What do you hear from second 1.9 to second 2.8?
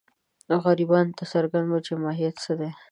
ماهیت څه دی.